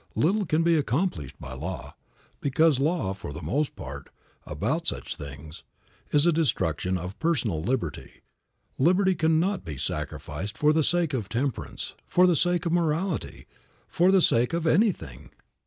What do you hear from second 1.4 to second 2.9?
law, because